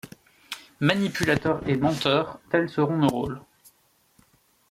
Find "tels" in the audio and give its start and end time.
2.49-2.71